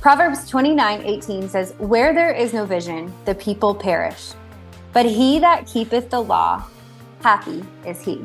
[0.00, 4.32] Proverbs 29 18 says, Where there is no vision, the people perish.
[4.94, 6.64] But he that keepeth the law,
[7.22, 8.22] happy is he.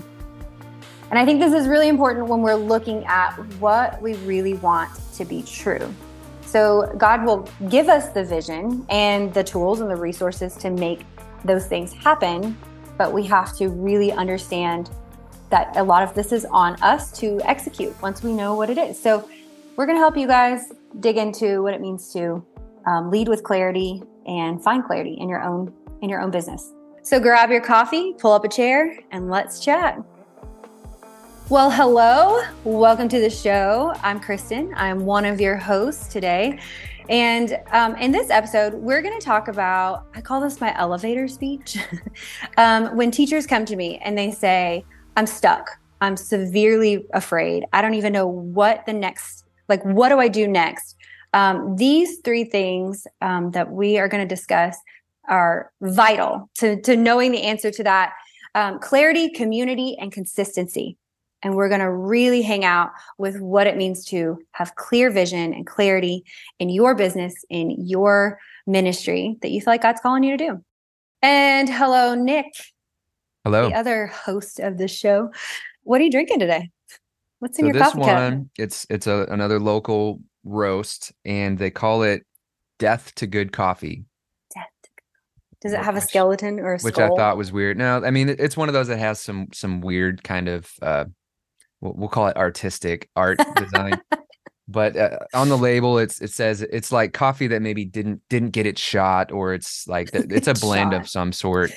[1.10, 4.90] And I think this is really important when we're looking at what we really want
[5.16, 5.94] to be true.
[6.46, 11.02] So, God will give us the vision and the tools and the resources to make
[11.44, 12.58] those things happen.
[12.98, 14.90] But we have to really understand
[15.50, 18.78] that a lot of this is on us to execute once we know what it
[18.78, 18.98] is.
[18.98, 19.28] So,
[19.78, 20.72] we're going to help you guys
[21.02, 22.46] dig into what it means to
[22.88, 26.74] um, lead with clarity and find clarity in your own in your own business.
[27.02, 30.02] So grab your coffee, pull up a chair, and let's chat.
[31.50, 32.42] Well, hello.
[32.64, 33.94] Welcome to the show.
[34.02, 34.74] I'm Kristen.
[34.76, 36.60] I'm one of your hosts today.
[37.10, 41.28] And um, in this episode, we're going to talk about, I call this my elevator
[41.28, 41.78] speech.
[42.58, 44.84] um, when teachers come to me and they say,
[45.16, 45.70] I'm stuck,
[46.02, 50.48] I'm severely afraid, I don't even know what the next, like, what do I do
[50.48, 50.96] next?
[51.34, 54.78] Um, these three things um, that we are going to discuss
[55.28, 58.14] are vital to, to knowing the answer to that
[58.54, 60.98] um, clarity, community, and consistency.
[61.44, 65.54] And we're going to really hang out with what it means to have clear vision
[65.54, 66.24] and clarity
[66.58, 70.64] in your business, in your ministry that you feel like God's calling you to do.
[71.22, 72.46] And hello, Nick.
[73.44, 73.70] Hello.
[73.70, 75.32] The other host of the show.
[75.84, 76.72] What are you drinking today?
[77.46, 78.48] What's in so your this coffee one, cup?
[78.58, 82.26] it's it's a, another local roast, and they call it
[82.80, 84.06] "Death to Good Coffee."
[84.52, 84.64] Death.
[85.62, 86.88] Does it have a skeleton or a skull?
[86.88, 87.78] which I thought was weird.
[87.78, 91.06] No, I mean it's one of those that has some some weird kind of uh,
[91.82, 94.02] we'll, call it artistic art design.
[94.68, 98.50] But uh, on the label, it's it says it's like coffee that maybe didn't didn't
[98.50, 101.02] get its shot, or it's like it's a blend Shot.
[101.02, 101.70] of some sort.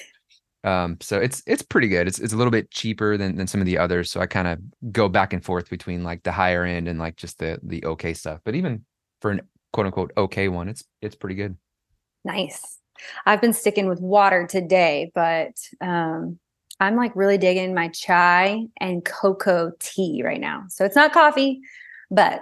[0.69, 2.07] Um, so it's it's pretty good.
[2.07, 4.11] It's it's a little bit cheaper than than some of the others.
[4.11, 7.17] So I kind of go back and forth between like the higher end and like
[7.17, 8.41] just the the okay stuff.
[8.45, 8.85] But even
[9.21, 9.41] for an
[9.73, 11.57] quote unquote okay one, it's it's pretty good.
[12.25, 12.79] Nice.
[13.25, 16.39] I've been sticking with water today, but um,
[16.81, 20.65] I'm like really digging my chai and cocoa tea right now.
[20.69, 21.61] So it's not coffee,
[22.11, 22.41] but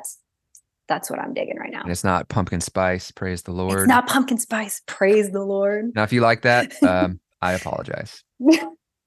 [0.88, 1.82] that's what I'm digging right now.
[1.82, 3.10] And it's not pumpkin spice.
[3.10, 3.80] Praise the Lord.
[3.80, 4.82] It's not pumpkin spice.
[4.86, 5.92] Praise the Lord.
[5.94, 8.22] Now, if you like that, um, I apologize.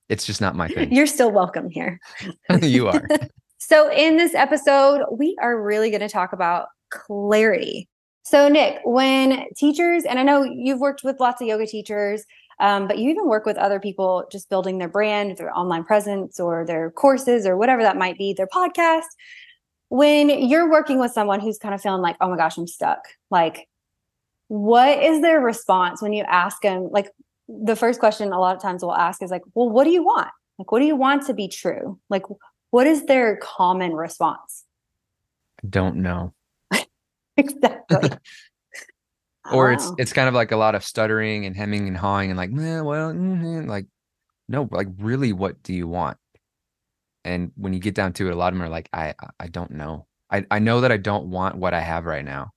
[0.09, 0.91] It's just not my thing.
[0.91, 1.99] You're still welcome here.
[2.61, 3.07] you are.
[3.61, 7.89] So, in this episode, we are really going to talk about clarity.
[8.23, 12.23] So, Nick, when teachers, and I know you've worked with lots of yoga teachers,
[12.61, 16.39] um, but you even work with other people just building their brand, their online presence,
[16.39, 19.03] or their courses, or whatever that might be, their podcast.
[19.89, 23.01] When you're working with someone who's kind of feeling like, oh my gosh, I'm stuck,
[23.29, 23.67] like,
[24.47, 26.89] what is their response when you ask them?
[26.91, 27.11] Like,
[27.49, 30.03] the first question a lot of times we'll ask is like, well, what do you
[30.03, 30.29] want?
[30.57, 31.99] Like, what do you want to be true?
[32.09, 32.23] Like,
[32.71, 34.65] what is their common response?
[35.67, 36.33] Don't know.
[37.37, 38.09] Exactly.
[39.51, 42.37] Or it's it's kind of like a lot of stuttering and hemming and hawing and
[42.37, 43.87] like, "Meh, well, mhm," like,
[44.47, 46.17] no, like really, what do you want?
[47.25, 49.29] And when you get down to it, a lot of them are like, I I-
[49.39, 50.05] I don't know.
[50.29, 52.51] I I know that I don't want what I have right now.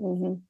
[0.00, 0.40] Mhm.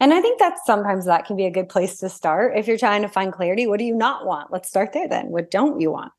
[0.00, 2.56] And I think that sometimes that can be a good place to start.
[2.56, 4.50] If you're trying to find clarity, what do you not want?
[4.50, 5.26] Let's start there then.
[5.26, 6.12] What don't you want?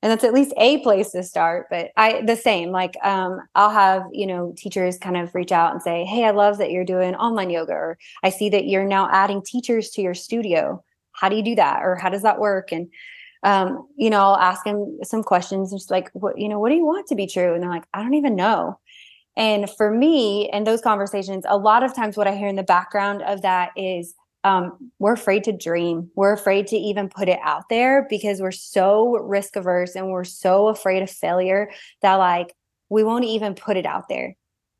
[0.00, 1.66] And that's at least a place to start.
[1.70, 5.72] But I the same, like um, I'll have, you know, teachers kind of reach out
[5.72, 8.84] and say, Hey, I love that you're doing online yoga, or I see that you're
[8.84, 10.82] now adding teachers to your studio.
[11.12, 11.82] How do you do that?
[11.82, 12.72] Or how does that work?
[12.72, 12.88] And
[13.44, 16.76] um, you know, I'll ask them some questions, just like, what, you know, what do
[16.76, 17.54] you want to be true?
[17.54, 18.78] And they're like, I don't even know.
[19.36, 22.62] And for me, in those conversations, a lot of times what I hear in the
[22.62, 26.10] background of that is um, we're afraid to dream.
[26.16, 30.24] We're afraid to even put it out there because we're so risk averse and we're
[30.24, 31.70] so afraid of failure
[32.02, 32.54] that, like,
[32.88, 34.34] we won't even put it out there.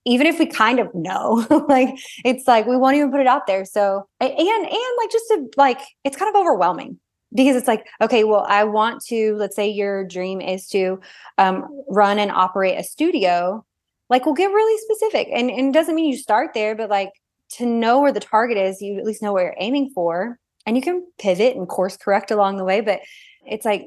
[0.05, 3.47] Even if we kind of know, like, it's like we won't even put it out
[3.47, 3.65] there.
[3.65, 6.99] So, and, and like, just to like, it's kind of overwhelming
[7.33, 11.01] because it's like, okay, well, I want to, let's say your dream is to
[11.39, 13.65] um, run and operate a studio
[14.12, 17.11] like we'll get really specific and, and it doesn't mean you start there but like
[17.49, 20.77] to know where the target is you at least know what you're aiming for and
[20.77, 23.01] you can pivot and course correct along the way but
[23.47, 23.86] it's like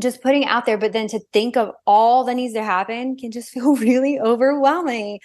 [0.00, 3.16] just putting it out there but then to think of all that needs to happen
[3.16, 5.20] can just feel really overwhelming.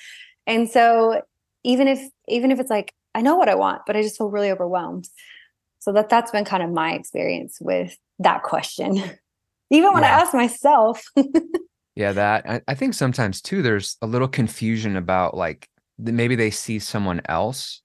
[0.46, 1.22] And so
[1.64, 4.30] even if even if it's like i know what i want but i just feel
[4.30, 5.08] really overwhelmed.
[5.80, 9.02] So that that's been kind of my experience with that question
[9.70, 11.04] even when i ask myself
[11.96, 16.52] Yeah, that I, I think sometimes too, there's a little confusion about like maybe they
[16.52, 17.82] see someone else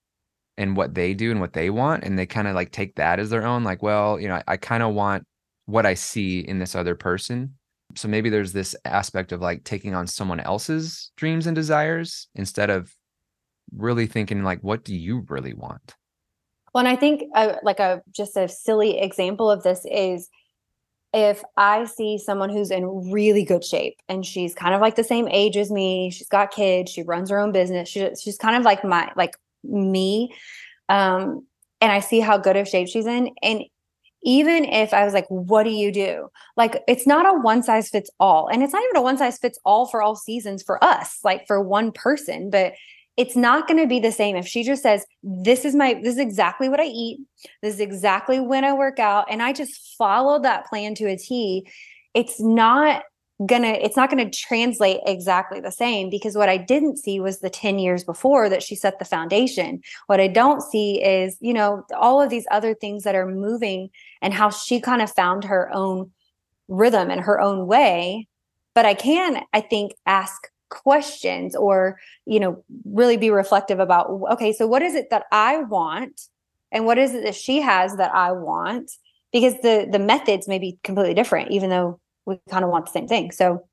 [0.57, 3.19] and what they do and what they want, and they kind of like take that
[3.19, 3.65] as their own.
[3.65, 5.27] Like, well, you know, I, I kind of want
[5.67, 7.55] what I see in this other person.
[7.97, 12.71] So maybe there's this aspect of like taking on someone else's dreams and desires instead
[12.71, 12.93] of
[13.77, 15.95] really thinking like, what do you really want?
[16.73, 20.29] Well, and I think uh, like a just a silly example of this is
[21.15, 25.05] if I see someone who's in really good shape and she's kind of like the
[25.05, 28.57] same age as me, she's got kids, she runs her own business, she, she's kind
[28.57, 30.35] of like my like me,
[30.89, 31.47] um,
[31.81, 33.63] and I see how good of shape she's in, and
[34.25, 36.29] even if I was like, what do you do?
[36.57, 38.49] Like, it's not a one size fits all.
[38.49, 41.47] And it's not even a one size fits all for all seasons for us, like
[41.47, 42.73] for one person, but
[43.17, 46.15] it's not going to be the same if she just says, this is my, this
[46.15, 47.21] is exactly what I eat.
[47.63, 49.27] This is exactly when I work out.
[49.31, 51.69] And I just follow that plan to a T.
[52.13, 53.05] It's not
[53.47, 57.51] gonna it's not gonna translate exactly the same because what i didn't see was the
[57.51, 61.85] 10 years before that she set the foundation what i don't see is you know
[61.97, 63.91] all of these other things that are moving
[64.23, 66.13] and how she kind of found her own
[66.69, 68.29] rhythm and her own way
[68.73, 74.53] but i can i think ask questions or you know really be reflective about okay
[74.53, 76.23] so what is it that i want
[76.73, 78.91] and what is it that she has that i want
[79.33, 82.93] because the the methods may be completely different even though we kind of want the
[82.93, 83.31] same thing.
[83.31, 83.67] So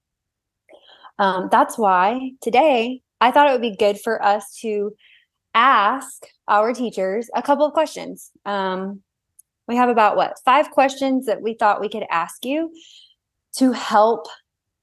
[1.20, 4.94] um, that's why today I thought it would be good for us to
[5.54, 8.32] ask our teachers a couple of questions.
[8.46, 9.02] Um,
[9.68, 12.72] we have about what five questions that we thought we could ask you
[13.58, 14.28] to help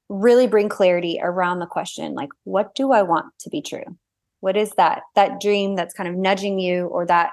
[0.08, 3.84] really bring clarity around the question like what do i want to be true
[4.40, 7.30] what is that that dream that's kind of nudging you or that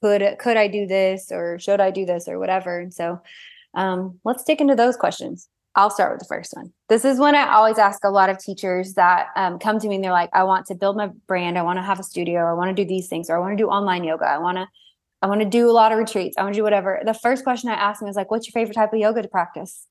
[0.00, 3.20] could could i do this or should i do this or whatever and so
[3.74, 5.48] um, let's dig into those questions
[5.78, 6.72] I'll start with the first one.
[6.88, 9.94] This is one I always ask a lot of teachers that um, come to me
[9.94, 11.56] and they're like, I want to build my brand.
[11.56, 12.46] I want to have a studio.
[12.46, 14.24] I want to do these things, or I want to do online yoga.
[14.24, 14.66] I want to,
[15.22, 16.36] I want to do a lot of retreats.
[16.36, 17.00] I want to do whatever.
[17.04, 19.28] The first question I ask them is like, what's your favorite type of yoga to
[19.28, 19.86] practice?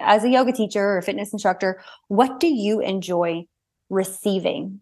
[0.00, 3.46] As a yoga teacher or fitness instructor, what do you enjoy
[3.88, 4.80] receiving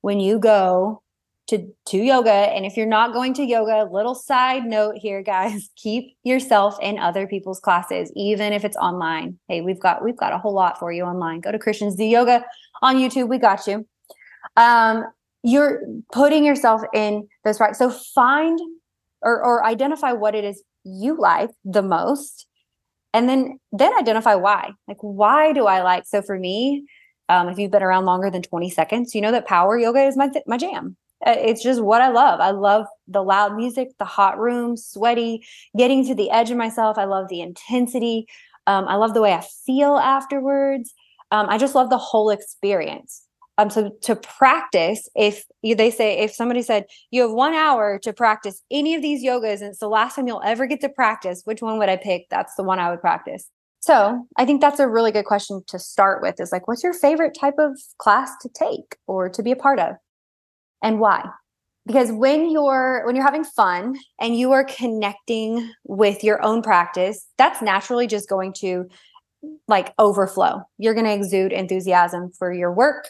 [0.00, 1.02] when you go
[1.48, 2.30] to to yoga?
[2.30, 6.98] And if you're not going to yoga little side note here guys keep yourself in
[6.98, 9.38] other people's classes even if it's online.
[9.48, 11.40] Hey we've got we've got a whole lot for you online.
[11.40, 12.44] Go to christians do yoga
[12.82, 13.28] on youtube.
[13.28, 13.86] We got you.
[14.56, 15.04] Um
[15.44, 15.82] you're
[16.12, 18.58] putting yourself in those right so find
[19.22, 22.46] or or identify what it is you like the most
[23.12, 26.84] and then then identify why like why do i like so for me
[27.30, 30.16] um, if you've been around longer than 20 seconds you know that power yoga is
[30.16, 30.96] my my jam
[31.26, 32.40] uh, it's just what I love.
[32.40, 35.44] I love the loud music, the hot room, sweaty,
[35.76, 36.96] getting to the edge of myself.
[36.96, 38.26] I love the intensity.
[38.66, 40.94] Um, I love the way I feel afterwards.
[41.30, 43.22] Um, I just love the whole experience.
[43.58, 48.12] Um, so to practice, if they say, if somebody said you have one hour to
[48.12, 51.42] practice any of these yogas and it's the last time you'll ever get to practice,
[51.44, 52.28] which one would I pick?
[52.30, 53.50] That's the one I would practice.
[53.80, 56.94] So I think that's a really good question to start with is like, what's your
[56.94, 59.96] favorite type of class to take or to be a part of?
[60.82, 61.28] and why
[61.86, 67.26] because when you're when you're having fun and you are connecting with your own practice
[67.36, 68.88] that's naturally just going to
[69.66, 73.08] like overflow you're going to exude enthusiasm for your work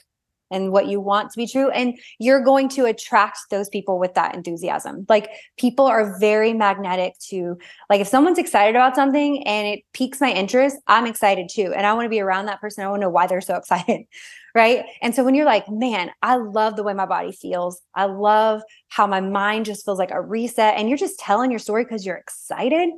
[0.50, 4.15] and what you want to be true and you're going to attract those people with
[4.15, 5.06] that enthusiasm.
[5.09, 7.59] Like people are very magnetic to
[7.91, 11.87] like if someone's excited about something and it piques my interest i'm excited too and
[11.87, 14.06] i want to be around that person i want to know why they're so excited
[14.55, 14.87] right?
[15.03, 17.81] And so when you're like man i love the way my body feels.
[17.94, 21.61] I love how my mind just feels like a reset and you're just telling your
[21.61, 22.91] story because you're excited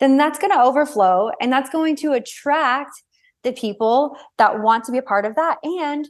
[0.00, 3.02] then that's going to overflow and that's going to attract
[3.42, 6.08] the people that want to be a part of that and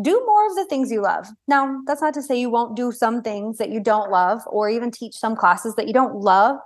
[0.00, 1.26] do more of the things you love.
[1.48, 4.70] Now, that's not to say you won't do some things that you don't love or
[4.70, 6.56] even teach some classes that you don't love,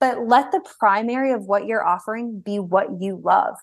[0.00, 3.54] but let the primary of what you're offering be what you love.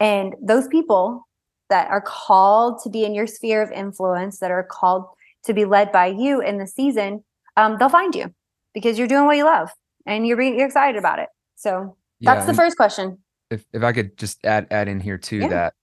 [0.00, 1.26] And those people
[1.68, 5.04] that are called to be in your sphere of influence, that are called
[5.44, 7.22] to be led by you in the season,
[7.56, 8.34] um, they'll find you
[8.72, 9.70] because you're doing what you love
[10.06, 11.28] and you're being you're excited about it.
[11.56, 13.18] So yeah, that's the first question.
[13.50, 15.48] If if I could just add add in here too yeah.
[15.48, 15.74] that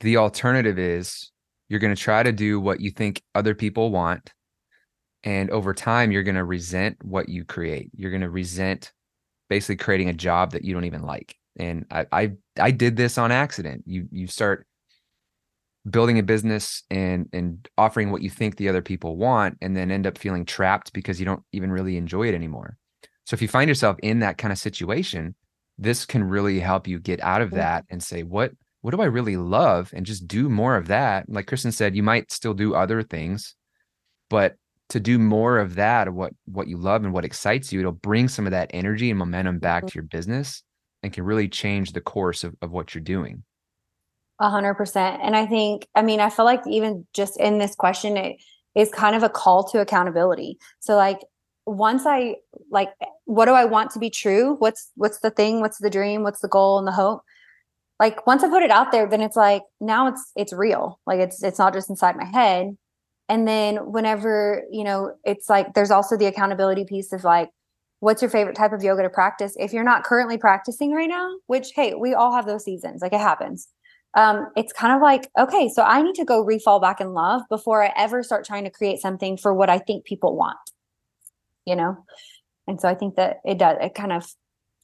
[0.00, 1.30] the alternative is
[1.70, 4.34] you're going to try to do what you think other people want.
[5.22, 7.90] And over time, you're going to resent what you create.
[7.94, 8.92] You're going to resent
[9.48, 11.36] basically creating a job that you don't even like.
[11.56, 13.84] And I, I, I did this on accident.
[13.86, 14.66] You, you start
[15.88, 19.90] building a business and and offering what you think the other people want and then
[19.90, 22.76] end up feeling trapped because you don't even really enjoy it anymore
[23.24, 25.34] so if you find yourself in that kind of situation
[25.78, 27.54] this can really help you get out of mm.
[27.54, 31.28] that and say what what do I really love and just do more of that.
[31.28, 33.54] Like Kristen said, you might still do other things,
[34.28, 34.56] but
[34.90, 38.28] to do more of that, what what you love and what excites you, it'll bring
[38.28, 40.62] some of that energy and momentum back to your business
[41.02, 43.44] and can really change the course of, of what you're doing.
[44.40, 45.20] A hundred percent.
[45.22, 48.36] And I think, I mean, I feel like even just in this question, it
[48.74, 50.58] is kind of a call to accountability.
[50.80, 51.20] So like
[51.66, 52.36] once I
[52.70, 52.88] like
[53.26, 54.56] what do I want to be true?
[54.58, 55.60] What's what's the thing?
[55.60, 56.22] What's the dream?
[56.22, 57.22] What's the goal and the hope?
[58.00, 60.98] Like once I put it out there, then it's like now it's it's real.
[61.06, 62.76] Like it's it's not just inside my head.
[63.28, 67.50] And then whenever, you know, it's like there's also the accountability piece of like
[68.00, 69.54] what's your favorite type of yoga to practice?
[69.58, 73.12] If you're not currently practicing right now, which hey, we all have those seasons, like
[73.12, 73.68] it happens.
[74.14, 77.42] Um, it's kind of like, okay, so I need to go refall back in love
[77.48, 80.58] before I ever start trying to create something for what I think people want
[81.70, 82.04] you know?
[82.66, 84.26] And so I think that it does, it kind of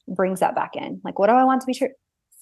[0.07, 1.01] brings that back in.
[1.03, 1.89] Like, what do I want to be true?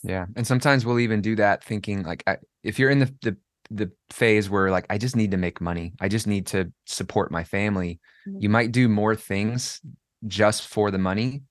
[0.07, 0.25] Yeah.
[0.35, 3.37] And sometimes we'll even do that thinking like, I, if you're in the, the,
[3.71, 7.31] the phase where like, I just need to make money, I just need to support
[7.31, 8.39] my family, mm-hmm.
[8.41, 9.81] you might do more things
[10.27, 11.43] just for the money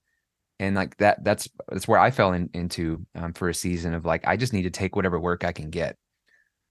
[0.61, 4.05] and like that that's that's where i fell in, into um, for a season of
[4.05, 5.97] like i just need to take whatever work i can get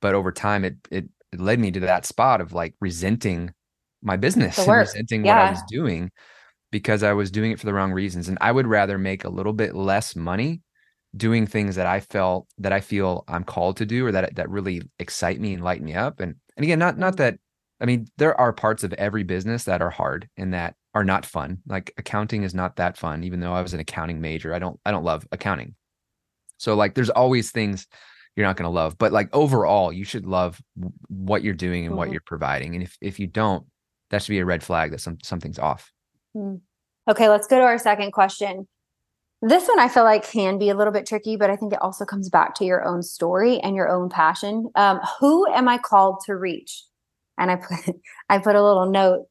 [0.01, 3.53] but over time it, it it led me to that spot of like resenting
[4.03, 5.35] my business and resenting yeah.
[5.35, 6.11] what I was doing
[6.71, 8.27] because I was doing it for the wrong reasons.
[8.27, 10.61] And I would rather make a little bit less money
[11.15, 14.49] doing things that I felt that I feel I'm called to do or that that
[14.49, 16.19] really excite me and light me up.
[16.19, 17.37] And and again, not not that
[17.79, 21.25] I mean, there are parts of every business that are hard and that are not
[21.25, 21.59] fun.
[21.67, 24.53] Like accounting is not that fun, even though I was an accounting major.
[24.53, 25.75] I don't I don't love accounting.
[26.57, 27.87] So like there's always things
[28.35, 30.59] you're not going to love, but like overall, you should love
[31.07, 31.97] what you're doing and mm-hmm.
[31.97, 32.73] what you're providing.
[32.73, 33.65] And if if you don't,
[34.09, 35.91] that should be a red flag that some something's off.
[36.33, 36.55] Hmm.
[37.07, 38.67] Okay, let's go to our second question.
[39.45, 41.81] This one I feel like can be a little bit tricky, but I think it
[41.81, 44.69] also comes back to your own story and your own passion.
[44.75, 46.85] Um, who am I called to reach?
[47.37, 47.93] And I put
[48.29, 49.25] I put a little note.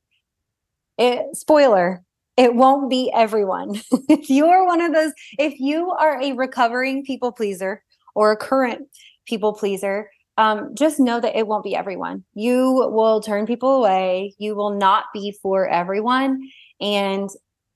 [0.99, 2.05] It, spoiler,
[2.37, 3.81] it won't be everyone.
[4.11, 7.83] if you are one of those, if you are a recovering people pleaser
[8.15, 8.83] or a current
[9.27, 12.23] people pleaser, um, just know that it won't be everyone.
[12.35, 14.35] You will turn people away.
[14.39, 16.39] You will not be for everyone.
[16.83, 17.31] And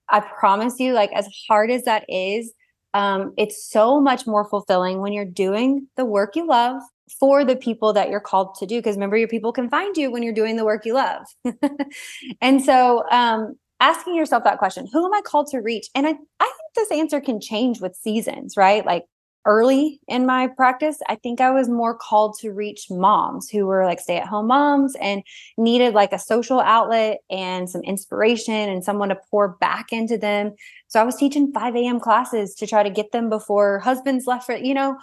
[0.08, 2.52] I promise you, like, as hard as that is,
[2.94, 6.80] um, it's so much more fulfilling when you're doing the work you love
[7.20, 8.78] for the people that you're called to do.
[8.78, 11.22] Because remember, your people can find you when you're doing the work you love.
[12.40, 15.88] and so, um, asking yourself that question who am I called to reach?
[15.94, 18.84] And I, I think this answer can change with seasons, right?
[18.86, 19.04] Like,
[19.46, 23.84] early in my practice, I think I was more called to reach moms who were
[23.84, 25.22] like stay at home moms and
[25.56, 30.54] needed like a social outlet and some inspiration and someone to pour back into them.
[30.88, 32.00] So I was teaching 5 a.m.
[32.00, 34.98] classes to try to get them before husbands left for, you know,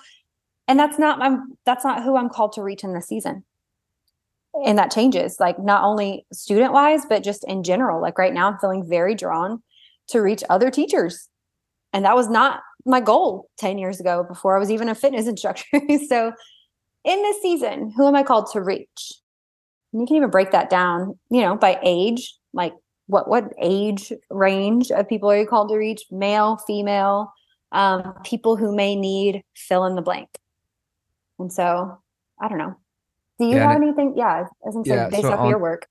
[0.67, 3.43] and that's not my, that's not who I'm called to reach in this season.
[4.65, 8.01] And that changes like not only student wise, but just in general.
[8.01, 9.63] Like right now, I'm feeling very drawn
[10.09, 11.27] to reach other teachers.
[11.93, 15.27] And that was not my goal 10 years ago before I was even a fitness
[15.27, 15.79] instructor.
[16.07, 16.33] so
[17.03, 19.13] in this season, who am I called to reach?
[19.91, 22.73] And you can even break that down, you know, by age, like
[23.07, 26.03] what what age range of people are you called to reach?
[26.09, 27.31] Male, female,
[27.71, 30.29] um, people who may need fill in the blank.
[31.37, 31.97] And so
[32.41, 32.75] I don't know.
[33.39, 34.13] Do you yeah, have anything?
[34.15, 35.87] Yeah, as yeah, based so off on, your work.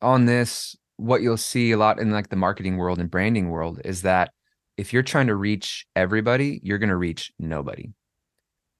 [0.00, 3.80] On this, what you'll see a lot in like the marketing world and branding world
[3.84, 4.32] is that
[4.76, 7.90] if you're trying to reach everybody, you're going to reach nobody.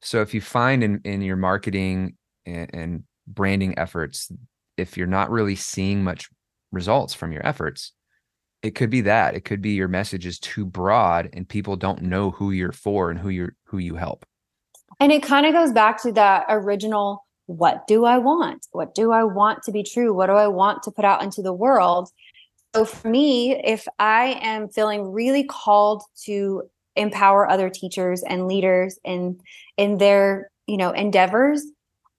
[0.01, 4.31] So if you find in, in your marketing and, and branding efforts,
[4.77, 6.29] if you're not really seeing much
[6.73, 7.93] results from your efforts,
[8.63, 12.03] it could be that it could be your message is too broad and people don't
[12.03, 14.25] know who you're for and who you're who you help.
[15.01, 18.67] And it kind of goes back to that original what do I want?
[18.71, 20.15] What do I want to be true?
[20.15, 22.09] What do I want to put out into the world?
[22.75, 26.63] So for me, if I am feeling really called to
[26.97, 29.39] empower other teachers and leaders in
[29.77, 31.65] in their, you know, endeavors,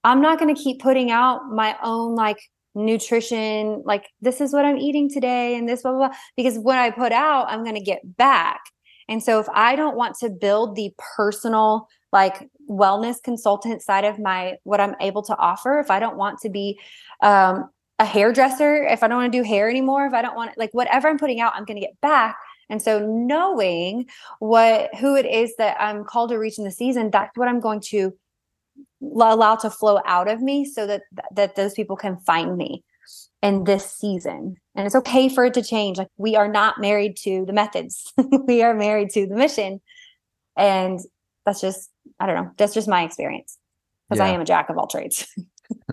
[0.04, 2.38] I'm not going to keep putting out my own like
[2.76, 6.78] nutrition, like this is what I'm eating today and this blah blah, blah because when
[6.78, 8.60] I put out, I'm going to get back.
[9.08, 14.18] And so if I don't want to build the personal like wellness consultant side of
[14.18, 16.78] my what I'm able to offer, if I don't want to be
[17.22, 20.56] um, a hairdresser, if I don't want to do hair anymore, if I don't want
[20.58, 22.36] like whatever I'm putting out, I'm going to get back.
[22.70, 24.06] And so knowing
[24.38, 27.60] what who it is that I'm called to reach in the season, that's what I'm
[27.60, 28.14] going to
[29.00, 32.82] allow to flow out of me so that that those people can find me
[33.42, 34.56] in this season.
[34.74, 35.98] And it's okay for it to change.
[35.98, 38.12] Like we are not married to the methods.
[38.46, 39.80] we are married to the mission.
[40.56, 40.98] And
[41.44, 43.58] that's just I don't know, that's just my experience
[44.08, 44.26] because yeah.
[44.26, 45.28] I am a jack of all trades.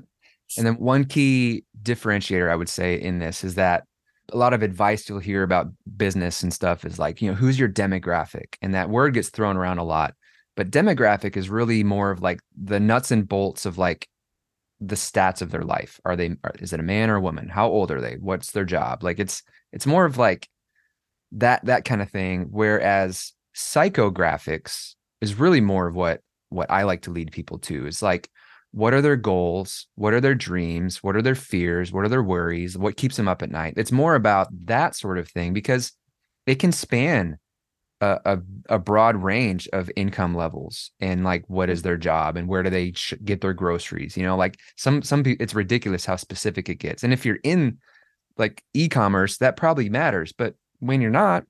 [0.57, 3.83] and then one key differentiator I would say in this is that
[4.31, 7.59] a lot of advice you'll hear about business and stuff is like, you know, who's
[7.59, 8.55] your demographic?
[8.61, 10.13] And that word gets thrown around a lot.
[10.55, 14.07] But demographic is really more of like the nuts and bolts of like
[14.79, 15.99] the stats of their life.
[16.05, 17.49] Are they is it a man or a woman?
[17.49, 18.17] How old are they?
[18.19, 19.03] What's their job?
[19.03, 20.49] Like it's it's more of like
[21.33, 27.03] that that kind of thing whereas psychographics is really more of what what I like
[27.03, 27.87] to lead people to.
[27.87, 28.29] Is like
[28.71, 29.87] what are their goals?
[29.95, 31.03] What are their dreams?
[31.03, 31.91] What are their fears?
[31.91, 32.77] What are their worries?
[32.77, 33.73] What keeps them up at night?
[33.77, 35.91] It's more about that sort of thing because
[36.45, 37.37] it can span
[37.99, 42.47] a, a, a, broad range of income levels and like what is their job and
[42.47, 46.03] where do they sh- get their groceries you know like some some people it's ridiculous
[46.03, 47.77] how specific it gets and if you're in
[48.37, 51.43] like e-commerce that probably matters but when you're not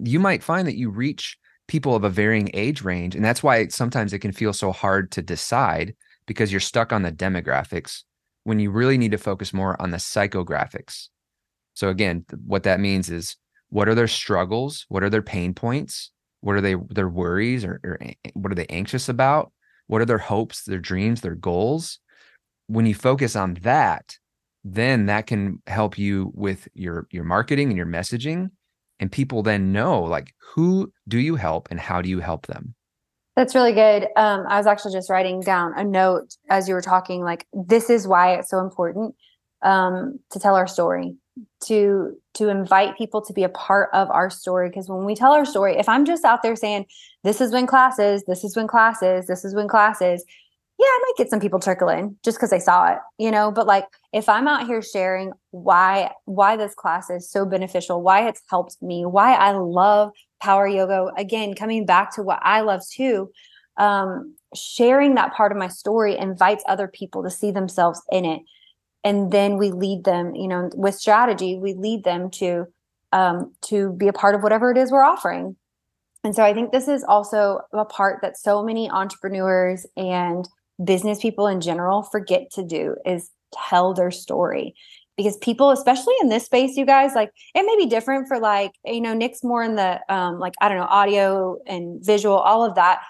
[0.00, 1.38] you might find that you reach
[1.68, 5.12] people of a varying age range and that's why sometimes it can feel so hard
[5.12, 5.94] to decide
[6.28, 8.04] because you're stuck on the demographics
[8.44, 11.08] when you really need to focus more on the psychographics.
[11.74, 13.36] So again what that means is
[13.70, 14.86] what are their struggles?
[14.88, 16.12] What are their pain points?
[16.40, 17.98] What are they their worries or, or
[18.34, 19.52] what are they anxious about?
[19.88, 21.98] What are their hopes their dreams their goals?
[22.68, 24.16] When you focus on that
[24.64, 28.50] then that can help you with your your marketing and your messaging
[29.00, 32.74] and people then know like who do you help and how do you help them
[33.38, 34.08] that's really good.
[34.16, 37.88] Um, i was actually just writing down a note as you were talking like this
[37.88, 39.14] is why it's so important
[39.62, 41.14] um, to tell our story
[41.66, 44.68] to to invite people to be a part of our story.
[44.68, 46.86] Because when we tell our story if i'm just out there saying
[47.22, 50.24] this is when classes this is when classes this is when classes
[50.80, 53.52] yeah i might get some people trickle in just because they saw it you know?
[53.52, 58.26] But like if i'm out here sharing why why this class is so beneficial why
[58.28, 61.10] it's helped me why i love power yoga.
[61.16, 63.30] Again coming back to what i love too
[63.76, 68.42] um, sharing that part of my story invites other people to see themselves in it.
[69.04, 72.66] And then we lead them you know with strategy we lead them to
[73.12, 75.56] um, to be a part of whatever it is we're offering.
[76.24, 80.48] And so i think this is also a part that so many entrepreneurs and
[80.84, 84.74] business people in general forget to do is tell their story
[85.18, 88.72] because people especially in this space you guys like it may be different for like
[88.86, 92.64] you know nick's more in the um like i don't know audio and visual all
[92.64, 93.00] of that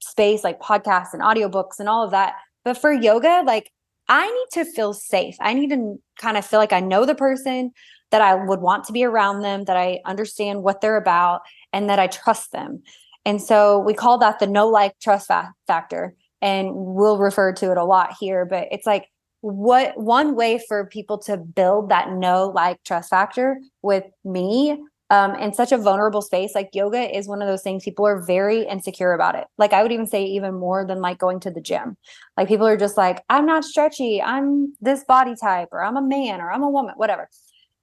[0.00, 3.70] space like podcasts and audiobooks and all of that but for yoga like
[4.08, 5.36] I need to feel safe.
[5.40, 7.72] I need to kind of feel like I know the person,
[8.12, 11.40] that I would want to be around them, that I understand what they're about,
[11.72, 12.82] and that I trust them.
[13.24, 16.14] And so we call that the no like trust fa- factor.
[16.40, 19.06] And we'll refer to it a lot here, but it's like
[19.42, 25.34] what one way for people to build that no like trust factor with me um,
[25.34, 28.62] in such a vulnerable space like yoga is one of those things people are very
[28.62, 29.46] insecure about it.
[29.58, 31.96] Like i would even say even more than like going to the gym.
[32.36, 34.22] Like people are just like i'm not stretchy.
[34.22, 37.28] I'm this body type or i'm a man or i'm a woman whatever.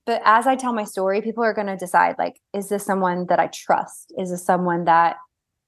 [0.05, 3.25] But as i tell my story people are going to decide like is this someone
[3.27, 4.13] that i trust?
[4.17, 5.17] Is this someone that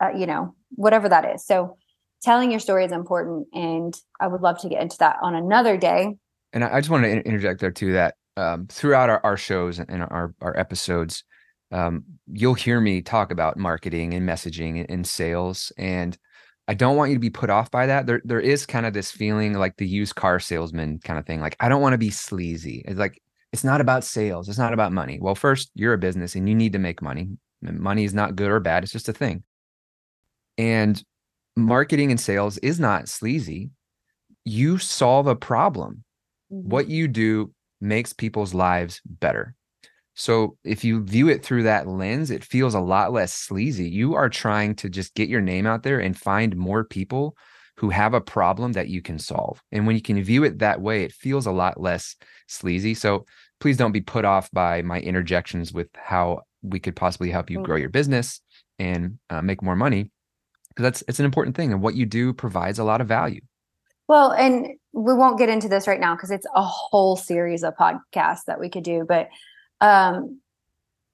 [0.01, 1.45] uh, you know whatever that is.
[1.45, 1.77] So
[2.21, 5.77] telling your story is important and i would love to get into that on another
[5.77, 6.15] day
[6.53, 10.03] and i just want to interject there too that um, throughout our, our shows and
[10.03, 11.23] our, our episodes
[11.71, 16.17] um, you'll hear me talk about marketing and messaging and sales and
[16.67, 18.05] I don't want you to be put off by that.
[18.05, 21.41] There, there is kind of this feeling like the used car salesman kind of thing.
[21.41, 22.83] Like, I don't want to be sleazy.
[22.87, 24.47] It's like, it's not about sales.
[24.47, 25.19] It's not about money.
[25.19, 27.29] Well, first, you're a business and you need to make money.
[27.61, 28.83] Money is not good or bad.
[28.83, 29.43] It's just a thing.
[30.57, 31.03] And
[31.55, 33.71] marketing and sales is not sleazy.
[34.45, 36.03] You solve a problem.
[36.51, 36.69] Mm-hmm.
[36.69, 39.55] What you do makes people's lives better.
[40.13, 43.89] So if you view it through that lens, it feels a lot less sleazy.
[43.89, 47.35] You are trying to just get your name out there and find more people
[47.77, 49.61] who have a problem that you can solve.
[49.71, 52.15] And when you can view it that way, it feels a lot less
[52.47, 52.93] sleazy.
[52.93, 53.25] So
[53.59, 57.61] please don't be put off by my interjections with how we could possibly help you
[57.61, 58.41] grow your business
[58.77, 60.11] and uh, make more money
[60.75, 63.41] because that's it's an important thing and what you do provides a lot of value.
[64.07, 67.75] Well, and we won't get into this right now because it's a whole series of
[67.75, 69.29] podcasts that we could do, but
[69.79, 70.41] um,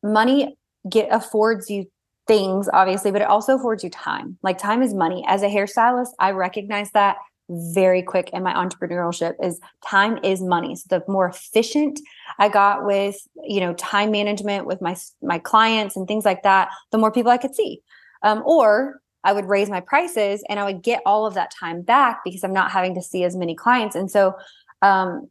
[0.03, 0.57] money
[0.89, 1.85] get affords you
[2.27, 4.37] things obviously but it also affords you time.
[4.43, 5.23] Like time is money.
[5.27, 7.17] As a hairstylist i recognize that
[7.49, 10.75] very quick in my entrepreneurship is time is money.
[10.75, 11.99] So the more efficient
[12.37, 16.69] i got with you know time management with my my clients and things like that
[16.91, 17.81] the more people i could see.
[18.23, 21.81] Um, or i would raise my prices and i would get all of that time
[21.81, 23.95] back because i'm not having to see as many clients.
[23.95, 24.35] And so
[24.81, 25.29] um,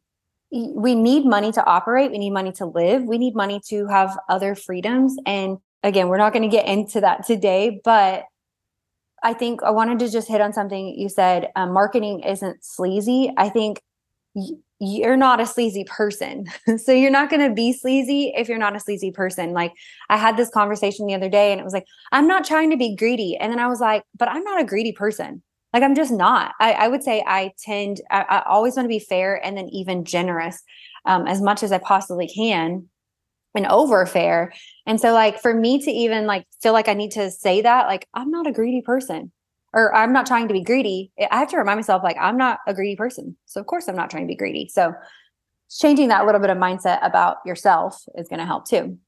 [0.50, 2.10] we need money to operate.
[2.10, 3.02] We need money to live.
[3.02, 5.16] We need money to have other freedoms.
[5.26, 8.24] And again we're not going to get into that today but
[9.22, 13.32] i think i wanted to just hit on something you said um, marketing isn't sleazy.
[13.36, 13.80] I think
[14.78, 16.46] you're not a sleazy person.
[16.78, 19.52] So you're not going to be sleazy if you're not a sleazy person.
[19.52, 19.72] Like
[20.10, 22.76] i had this conversation the other day and it was like i'm not trying to
[22.76, 23.36] be greedy.
[23.36, 25.42] And then i was like but i'm not a greedy person.
[25.72, 26.54] Like I'm just not.
[26.58, 29.68] I, I would say I tend, I, I always want to be fair and then
[29.68, 30.62] even generous
[31.04, 32.88] um, as much as I possibly can
[33.54, 34.54] and over fair.
[34.86, 37.88] And so like for me to even like feel like I need to say that,
[37.88, 39.32] like I'm not a greedy person
[39.76, 41.12] or I'm not trying to be greedy.
[41.30, 43.36] I have to remind myself like I'm not a greedy person.
[43.44, 44.68] So of course I'm not trying to be greedy.
[44.72, 44.94] So
[45.70, 48.98] changing that little bit of mindset about yourself is going to help too.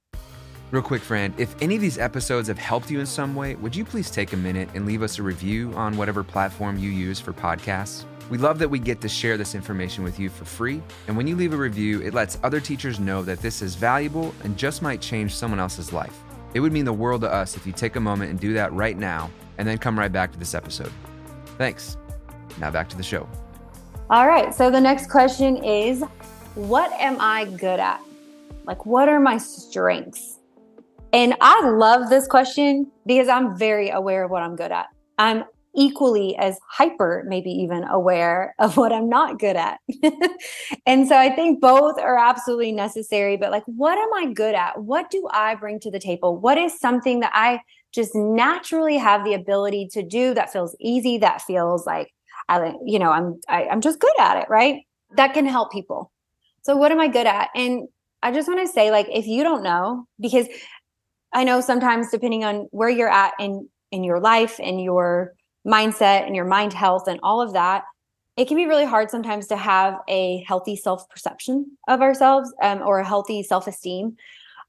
[0.71, 3.75] Real quick, friend, if any of these episodes have helped you in some way, would
[3.75, 7.19] you please take a minute and leave us a review on whatever platform you use
[7.19, 8.05] for podcasts?
[8.29, 10.83] We love that we get to share this information with you for free.
[11.07, 14.35] And when you leave a review, it lets other teachers know that this is valuable
[14.45, 16.21] and just might change someone else's life.
[16.53, 18.71] It would mean the world to us if you take a moment and do that
[18.75, 20.93] right now and then come right back to this episode.
[21.59, 21.97] Thanks.
[22.59, 23.29] Now back to the show.
[24.11, 24.55] All right.
[24.55, 26.03] So the next question is
[26.55, 28.01] What am I good at?
[28.65, 30.39] Like, what are my strengths?
[31.13, 34.87] And I love this question because I'm very aware of what I'm good at.
[35.17, 35.45] I'm
[35.75, 39.79] equally as hyper, maybe even aware of what I'm not good at.
[40.87, 43.37] and so I think both are absolutely necessary.
[43.37, 44.83] But like, what am I good at?
[44.83, 46.37] What do I bring to the table?
[46.37, 47.61] What is something that I
[47.93, 52.13] just naturally have the ability to do that feels easy, that feels like
[52.49, 54.83] I, you know, I'm I, am i am just good at it, right?
[55.17, 56.11] That can help people.
[56.63, 57.51] So what am I good at?
[57.55, 57.89] And
[58.23, 60.47] I just want to say, like, if you don't know, because
[61.33, 65.35] I know sometimes depending on where you're at in in your life and your
[65.67, 67.85] mindset and your mind health and all of that,
[68.37, 72.83] it can be really hard sometimes to have a healthy self perception of ourselves um,
[72.83, 74.17] or a healthy self esteem.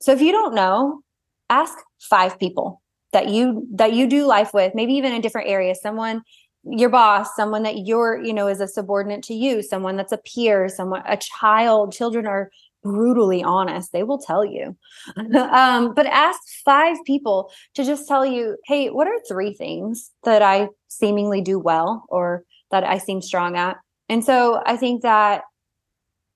[0.02, 1.04] So if you don't know,
[1.50, 5.82] ask five people that you that you do life with, maybe even in different areas.
[5.82, 6.24] Someone
[6.65, 10.17] your boss someone that you're you know is a subordinate to you someone that's a
[10.17, 13.91] peer someone a child children are brutally honest.
[13.91, 14.78] They will tell you.
[15.50, 20.41] Um, but ask five people to just tell you hey what are three things that
[20.41, 23.78] i seemingly do well or that i seem strong at?
[24.08, 25.43] And so i think that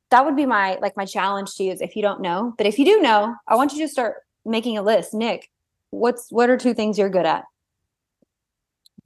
[0.10, 2.68] that would be my like my challenge to you is if you don't know but
[2.68, 5.14] if you do know i want you to start making a list.
[5.14, 5.50] Nick
[5.94, 7.44] what's what are two things you're good at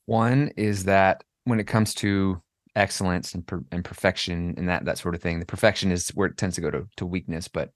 [0.05, 2.41] one is that when it comes to
[2.77, 5.39] excellence and, per, and perfection and that that sort of thing.
[5.39, 7.71] The perfection is where it tends to go to, to weakness, but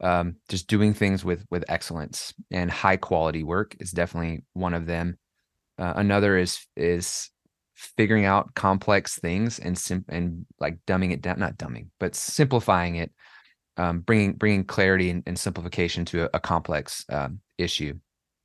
[0.00, 4.86] um, just doing things with with excellence and high quality work is definitely one of
[4.86, 5.18] them.
[5.78, 7.30] Uh, another is is
[7.74, 12.96] figuring out complex things and sim- and like dumbing it down, not dumbing, but simplifying
[12.96, 13.10] it,
[13.76, 17.94] um, bringing bringing clarity and, and simplification to a, a complex um, issue.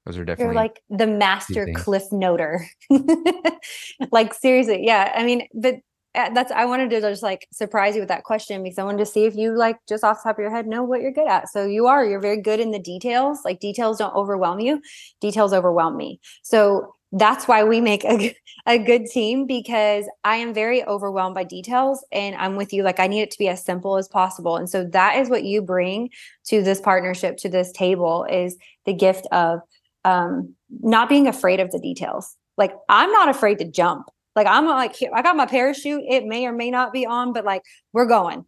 [0.05, 2.65] Those are definitely You're like the master cliff noter.
[4.11, 5.11] like seriously, yeah.
[5.15, 5.75] I mean, but
[6.13, 8.97] uh, that's I wanted to just like surprise you with that question because I wanted
[8.97, 11.11] to see if you like just off the top of your head know what you're
[11.11, 11.49] good at.
[11.49, 13.39] So you are, you're very good in the details.
[13.45, 14.81] Like details don't overwhelm you.
[15.21, 16.19] Details overwhelm me.
[16.41, 18.35] So that's why we make a,
[18.65, 22.83] a good team because I am very overwhelmed by details and I'm with you.
[22.83, 24.57] Like I need it to be as simple as possible.
[24.57, 26.09] And so that is what you bring
[26.45, 29.61] to this partnership, to this table is the gift of
[30.05, 32.35] um, not being afraid of the details.
[32.57, 34.07] Like I'm not afraid to jump.
[34.35, 36.03] Like I'm like, I got my parachute.
[36.07, 38.45] It may or may not be on, but like we're going.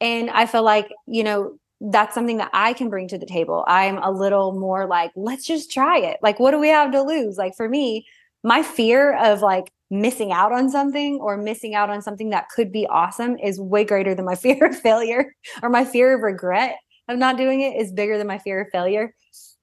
[0.00, 3.64] And I feel like, you know, that's something that I can bring to the table.
[3.66, 6.18] I'm a little more like, let's just try it.
[6.22, 7.36] Like, what do we have to lose?
[7.36, 8.06] Like for me,
[8.42, 12.72] my fear of like missing out on something or missing out on something that could
[12.72, 16.76] be awesome is way greater than my fear of failure or my fear of regret
[17.08, 19.14] of not doing it is bigger than my fear of failure.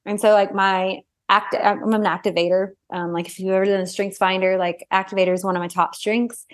[0.05, 2.73] And so like my act i'm an activator.
[2.91, 5.67] Um, like if you've ever done a strengths finder like activator is one of my
[5.67, 6.45] top strengths.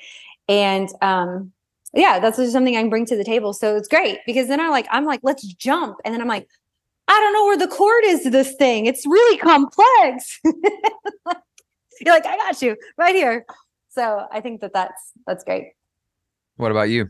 [0.48, 1.52] And um
[1.94, 3.54] yeah that's just something i can bring to the table.
[3.54, 5.98] So it's great because then I'm like i'm like let's jump.
[6.06, 6.48] And then i'm like
[7.08, 8.86] i don't know where the cord is to this thing.
[8.86, 10.40] It's really complex.
[12.00, 13.46] You're like i got you right here.
[13.90, 15.72] So i think that that's that's great.
[16.56, 17.10] What about you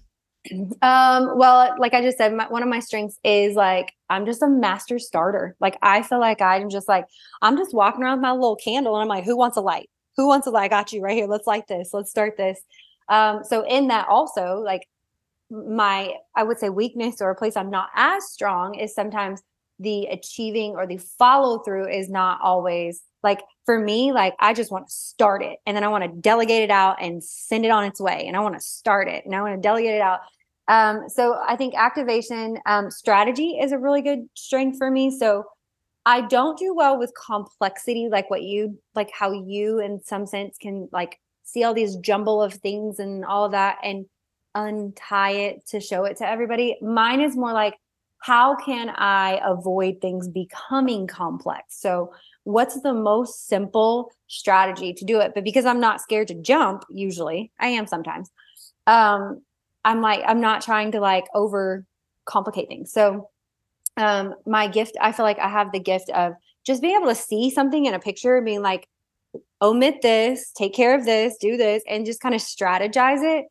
[0.81, 4.41] um, well, like I just said, my, one of my strengths is like I'm just
[4.41, 5.55] a master starter.
[5.59, 7.05] Like I feel like I'm just like
[7.41, 9.89] I'm just walking around with my little candle, and I'm like, who wants a light?
[10.17, 10.65] Who wants a light?
[10.65, 11.27] I got you right here.
[11.27, 11.89] Let's light this.
[11.93, 12.59] Let's start this.
[13.09, 14.87] Um, so in that also, like
[15.49, 19.41] my I would say weakness or a place I'm not as strong is sometimes
[19.79, 24.71] the achieving or the follow through is not always like for me like i just
[24.71, 27.69] want to start it and then i want to delegate it out and send it
[27.69, 30.01] on its way and i want to start it and i want to delegate it
[30.01, 30.21] out
[30.67, 35.17] um, so I think activation um, strategy is a really good strength for me.
[35.17, 35.45] So
[36.05, 40.57] I don't do well with complexity, like what you like, how you, in some sense,
[40.57, 44.05] can like see all these jumble of things and all of that and
[44.55, 46.77] untie it to show it to everybody.
[46.81, 47.75] Mine is more like
[48.19, 51.79] how can I avoid things becoming complex?
[51.79, 55.33] So, what's the most simple strategy to do it?
[55.35, 58.29] But because I'm not scared to jump, usually I am sometimes.
[58.87, 59.41] Um,
[59.87, 61.85] I'm like, I'm not trying to like over
[62.25, 62.91] complicate things.
[62.91, 63.29] So,
[63.95, 66.33] um, my gift, I feel like I have the gift of
[66.65, 68.89] just being able to see something in a picture and being like,
[69.61, 73.45] omit this, take care of this, do this, and just kind of strategize it.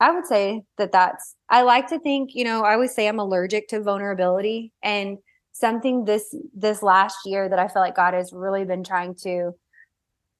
[0.00, 3.20] I would say that that's, I like to think, you know, I always say I'm
[3.20, 4.72] allergic to vulnerability.
[4.82, 5.18] And
[5.52, 9.52] something this, this last year that I feel like God has really been trying to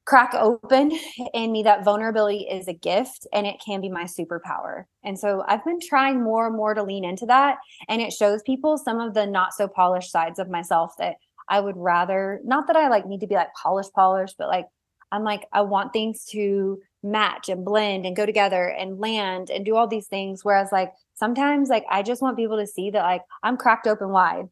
[0.08, 0.90] crack open
[1.34, 4.84] in me that vulnerability is a gift and it can be my superpower.
[5.04, 7.58] And so I've been trying more and more to lean into that.
[7.90, 11.16] And it shows people some of the not so polished sides of myself that
[11.50, 14.64] I would rather, not that I like need to be like polished, polished, but like
[15.12, 19.62] I'm like, I want things to match and blend and go together and land and
[19.62, 20.44] do all these things.
[20.44, 24.10] Whereas, like, sometimes, like, I just want people to see that, like, I'm cracked open
[24.10, 24.50] wide.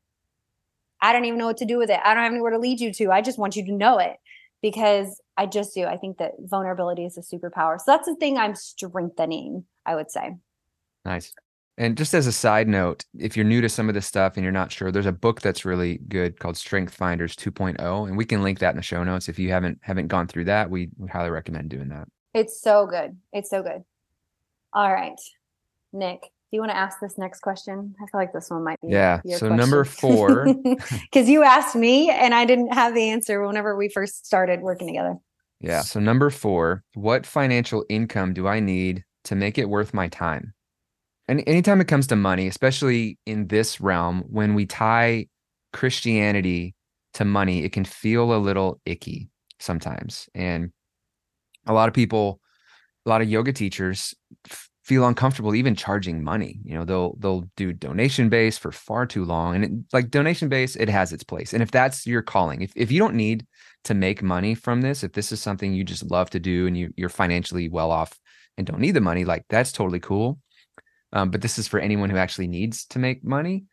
[1.02, 2.00] I don't even know what to do with it.
[2.02, 3.10] I don't have anywhere to lead you to.
[3.10, 4.16] I just want you to know it
[4.62, 5.84] because I just do.
[5.84, 7.78] I think that vulnerability is a superpower.
[7.78, 10.36] So that's the thing I'm strengthening, I would say.
[11.04, 11.32] Nice.
[11.78, 14.42] And just as a side note, if you're new to some of this stuff and
[14.42, 18.24] you're not sure, there's a book that's really good called Strength Finders 2.0, and we
[18.24, 19.28] can link that in the show notes.
[19.28, 22.08] If you haven't haven't gone through that, we, we highly recommend doing that.
[22.32, 23.18] It's so good.
[23.32, 23.84] It's so good.
[24.72, 25.18] All right,
[25.92, 27.94] Nick, do you want to ask this next question?
[28.00, 28.88] I feel like this one might be.
[28.88, 29.20] Yeah.
[29.22, 29.56] So question.
[29.56, 34.26] number four, because you asked me and I didn't have the answer whenever we first
[34.26, 35.16] started working together.
[35.60, 35.80] Yeah.
[35.80, 40.54] So number four, what financial income do I need to make it worth my time?
[41.28, 45.26] and anytime it comes to money, especially in this realm, when we tie
[45.72, 46.74] Christianity
[47.14, 49.28] to money, it can feel a little icky
[49.58, 50.28] sometimes.
[50.34, 50.70] And
[51.66, 52.40] a lot of people,
[53.04, 54.14] a lot of yoga teachers
[54.86, 56.60] feel uncomfortable even charging money.
[56.64, 59.56] You know, they'll they'll do donation base for far too long.
[59.56, 61.52] And it, like donation base, it has its place.
[61.52, 63.46] And if that's your calling, if if you don't need
[63.84, 66.76] to make money from this, if this is something you just love to do and
[66.76, 68.18] you you're financially well off
[68.56, 70.38] and don't need the money, like that's totally cool
[71.12, 73.64] um, but this is for anyone who actually needs to make money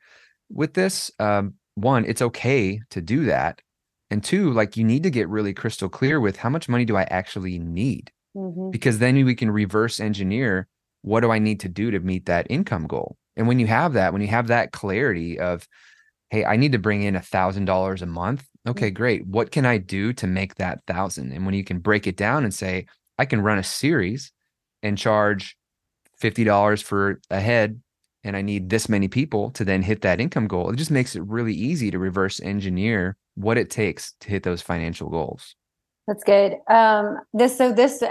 [0.49, 1.11] with this.
[1.19, 3.61] Um, one, it's okay to do that.
[4.09, 6.95] And two, like you need to get really crystal clear with how much money do
[6.95, 8.11] I actually need?
[8.35, 8.69] Mm-hmm.
[8.69, 10.67] Because then we can reverse engineer
[11.03, 13.17] what do I need to do to meet that income goal?
[13.35, 15.67] And when you have that, when you have that clarity of,
[16.29, 18.47] hey, I need to bring in a thousand dollars a month.
[18.67, 18.95] Okay, mm-hmm.
[18.95, 19.27] great.
[19.27, 21.31] What can I do to make that thousand?
[21.31, 22.87] And when you can break it down and say,
[23.19, 24.31] I can run a series
[24.81, 25.57] and charge
[26.21, 27.81] $50 for a head
[28.23, 31.15] and I need this many people to then hit that income goal, it just makes
[31.15, 35.55] it really easy to reverse engineer what it takes to hit those financial goals.
[36.07, 36.57] That's good.
[36.67, 38.03] Um, this, so this,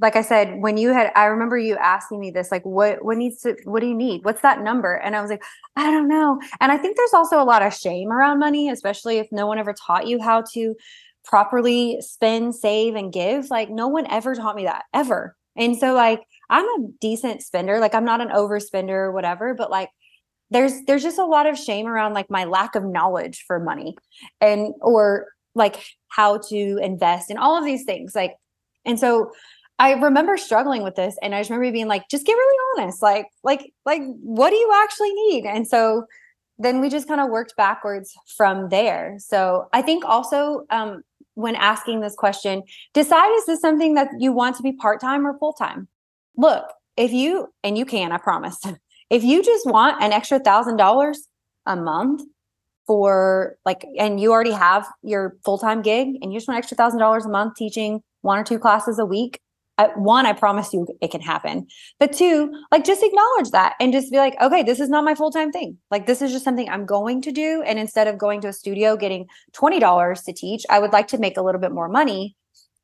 [0.00, 3.16] like I said, when you had, I remember you asking me this, like, what, what
[3.16, 4.24] needs to, what do you need?
[4.24, 4.94] What's that number?
[4.94, 5.42] And I was like,
[5.74, 6.40] I don't know.
[6.60, 9.58] And I think there's also a lot of shame around money, especially if no one
[9.58, 10.76] ever taught you how to
[11.24, 13.50] properly spend, save, and give.
[13.50, 15.36] Like, no one ever taught me that ever.
[15.56, 17.78] And so, like, I'm a decent spender.
[17.78, 19.88] Like I'm not an overspender or whatever, but like
[20.50, 23.96] there's there's just a lot of shame around like my lack of knowledge for money
[24.40, 28.14] and or like how to invest and all of these things.
[28.14, 28.36] Like
[28.84, 29.32] and so
[29.78, 33.02] I remember struggling with this and I just remember being like, just get really honest.
[33.02, 35.46] Like, like, like, what do you actually need?
[35.46, 36.04] And so
[36.58, 39.16] then we just kind of worked backwards from there.
[39.18, 44.32] So I think also um, when asking this question, decide is this something that you
[44.32, 45.88] want to be part time or full time?
[46.40, 48.58] look, if you, and you can, I promise,
[49.10, 51.28] if you just want an extra thousand dollars
[51.66, 52.22] a month
[52.90, 56.76] for like, and you already have your full time gig and you just want extra
[56.76, 59.38] thousand dollars a month teaching one or two classes a week,
[59.94, 61.68] one, I promise you it can happen.
[62.00, 65.14] But two, like just acknowledge that and just be like, okay, this is not my
[65.14, 65.78] full time thing.
[65.92, 67.62] Like this is just something I'm going to do.
[67.64, 71.18] And instead of going to a studio getting $20 to teach, I would like to
[71.18, 72.34] make a little bit more money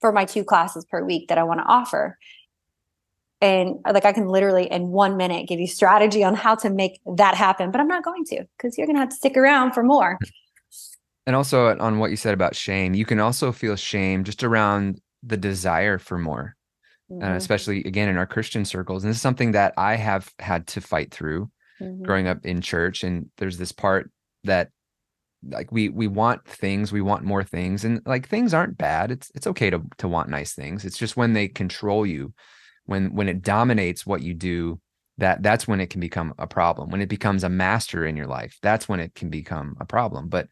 [0.01, 2.17] for my two classes per week that I want to offer
[3.47, 7.01] and like I can literally in one minute give you strategy on how to make
[7.17, 9.73] that happen, but I'm not going to because you're going to have to stick around
[9.73, 10.19] for more.
[11.27, 15.01] And also on what you said about shame, you can also feel shame just around
[15.23, 16.57] the desire for more,
[17.11, 17.23] mm-hmm.
[17.23, 19.05] uh, especially again in our Christian circles.
[19.05, 22.03] And this is something that I have had to fight through mm-hmm.
[22.03, 23.05] growing up in church.
[23.05, 24.11] And there's this part
[24.45, 24.71] that
[25.49, 29.31] like we we want things we want more things and like things aren't bad it's
[29.35, 32.33] it's okay to to want nice things it's just when they control you
[32.87, 34.81] when when it dominates what you do
[35.19, 38.27] that that's when it can become a problem when it becomes a master in your
[38.27, 40.49] life that's when it can become a problem but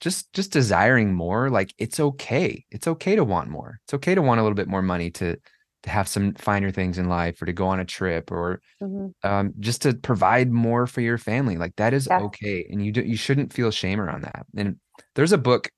[0.00, 4.22] just just desiring more like it's okay it's okay to want more it's okay to
[4.22, 5.36] want a little bit more money to
[5.84, 9.12] to have some finer things in life or to go on a trip or Mhm.
[9.24, 11.56] um, just to provide more for your family.
[11.56, 12.18] Like that is Yeah.
[12.18, 12.66] okay.
[12.70, 14.46] And you do, you shouldn't feel shame around that.
[14.56, 14.76] And
[15.14, 15.70] there's a book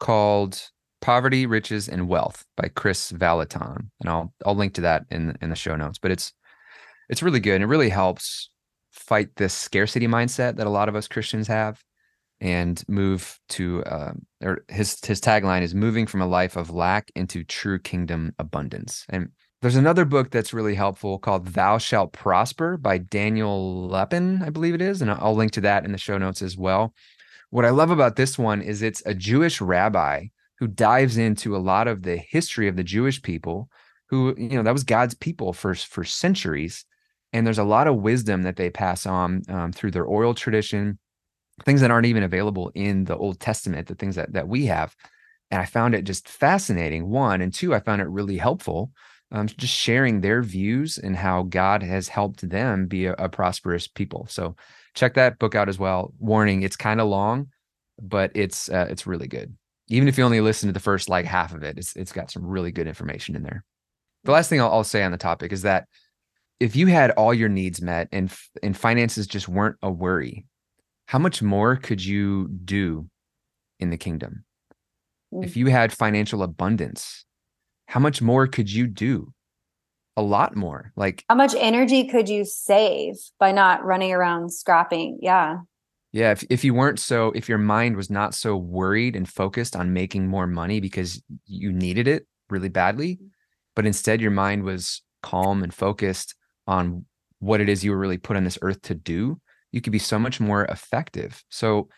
[0.00, 0.60] called
[1.04, 3.90] Poverty, Riches, and Wealth by Kris Vallotton.
[4.00, 5.98] And I'll I'll link to that in in the show notes.
[5.98, 6.32] But it's
[7.10, 7.56] it's really good.
[7.56, 8.48] And it really helps
[8.90, 11.82] fight this scarcity mindset that a lot of us Christians have
[12.40, 17.10] and move to um, or his his tagline is moving from a life of lack
[17.14, 19.04] into true kingdom abundance.
[19.10, 19.28] And
[19.60, 24.74] there's another book that's really helpful called Thou Shalt Prosper by Daniel Lapin, I believe
[24.74, 26.94] it is, and I'll link to that in the show notes as well.
[27.50, 31.58] What I love about this one is it's a Jewish rabbi who dives into a
[31.58, 33.68] lot of the history of the Jewish people
[34.08, 36.84] who, you know, that was God's people for for centuries.
[37.32, 40.98] And there's a lot of wisdom that they pass on um, through their oral tradition,
[41.64, 44.94] things that aren't even available in the Old Testament, the things that that we have.
[45.50, 47.08] And I found it just fascinating.
[47.10, 48.92] One and two, I found it really helpful.
[49.32, 53.88] Um, just sharing their views and how God has helped them be a, a prosperous
[53.88, 54.26] people.
[54.28, 54.54] So
[54.94, 56.12] check that book out as well.
[56.20, 57.48] Warning: it's kind of long,
[58.00, 59.56] but it's uh, it's really good.
[59.88, 62.30] Even if you only listen to the first like half of it, it's it's got
[62.30, 63.64] some really good information in there.
[64.24, 65.86] The last thing I'll, I'll say on the topic is that
[66.60, 70.46] if you had all your needs met and and finances just weren't a worry,
[71.06, 73.08] how much more could you do
[73.78, 74.44] in the kingdom?
[75.32, 75.44] Mm.
[75.44, 77.24] If you had financial abundance,
[77.86, 79.32] how much more could you do?
[80.16, 80.92] A lot more.
[80.96, 85.18] Like How much energy could you save by not running around scrapping?
[85.20, 85.58] Yeah.
[86.14, 89.74] Yeah, if, if you weren't so, if your mind was not so worried and focused
[89.74, 93.18] on making more money because you needed it really badly,
[93.74, 96.36] but instead your mind was calm and focused
[96.68, 97.04] on
[97.40, 99.40] what it is you were really put on this earth to do,
[99.72, 101.42] you could be so much more effective.
[101.48, 101.88] So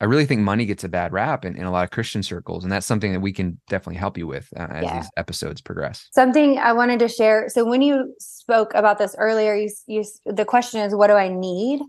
[0.00, 2.64] I really think money gets a bad rap in, in a lot of Christian circles.
[2.64, 4.98] And that's something that we can definitely help you with uh, as Yeah.
[4.98, 6.08] these episodes progress.
[6.10, 7.48] Something I wanted to share.
[7.48, 11.28] So when you spoke about this earlier, you you the question is, what do I
[11.28, 11.82] need?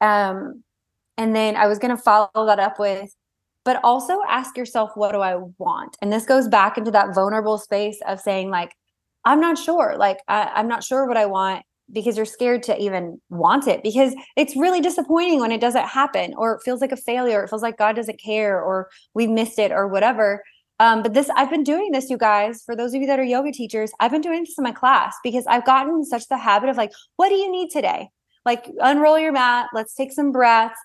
[0.00, 0.62] Um,
[1.16, 3.14] and then I was going to follow that up with,
[3.64, 5.96] but also ask yourself, what do I want?
[6.00, 8.72] And this goes back into that vulnerable space of saying, like,
[9.24, 9.96] I'm not sure.
[9.98, 13.82] Like, I, I'm not sure what I want because you're scared to even want it
[13.82, 17.42] because it's really disappointing when it doesn't happen or it feels like a failure.
[17.42, 20.42] It feels like God doesn't care or we missed it or whatever.
[20.78, 22.62] Um, but this, I've been doing this, you guys.
[22.64, 25.16] For those of you that are yoga teachers, I've been doing this in my class
[25.24, 28.10] because I've gotten such the habit of like, what do you need today?
[28.44, 29.68] Like, unroll your mat.
[29.72, 30.78] Let's take some breaths.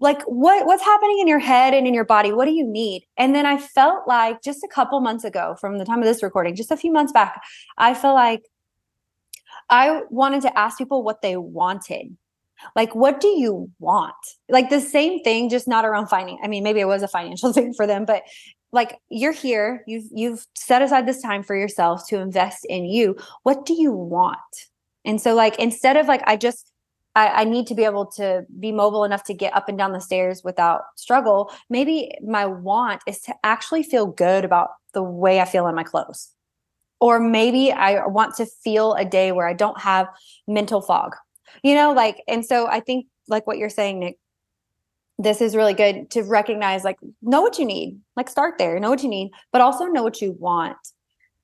[0.00, 2.32] Like, what what's happening in your head and in your body?
[2.32, 3.04] What do you need?
[3.16, 6.22] And then I felt like just a couple months ago, from the time of this
[6.22, 7.42] recording, just a few months back,
[7.78, 8.42] I felt like
[9.68, 12.16] I wanted to ask people what they wanted.
[12.74, 14.14] Like, what do you want?
[14.48, 16.38] Like the same thing, just not around finding.
[16.42, 18.22] I mean, maybe it was a financial thing for them, but
[18.72, 23.16] like you're here you've you've set aside this time for yourself to invest in you
[23.42, 24.38] what do you want
[25.04, 26.72] and so like instead of like i just
[27.16, 29.92] I, I need to be able to be mobile enough to get up and down
[29.92, 31.50] the stairs without struggle.
[31.70, 35.82] Maybe my want is to actually feel good about the way i feel in my
[35.82, 36.30] clothes.
[37.00, 40.06] Or maybe i want to feel a day where i don't have
[40.46, 41.16] mental fog.
[41.64, 44.18] You know like and so i think like what you're saying nick
[45.18, 47.98] this is really good to recognize like know what you need.
[48.16, 48.78] Like start there.
[48.78, 50.76] Know what you need but also know what you want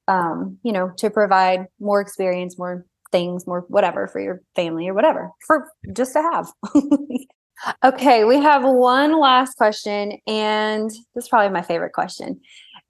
[0.08, 4.94] um you know to provide more experience more things more whatever for your family or
[4.94, 6.51] whatever for just to have
[7.85, 12.40] okay we have one last question and this is probably my favorite question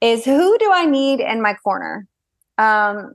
[0.00, 2.06] is who do i need in my corner
[2.58, 3.14] um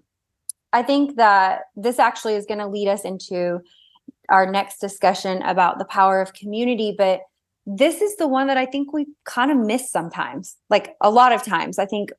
[0.73, 3.59] i think that this actually is going to lead us into
[4.29, 7.21] our next discussion about the power of community but
[7.67, 10.55] this is the one that I think we kind of miss sometimes.
[10.69, 12.11] Like a lot of times, I think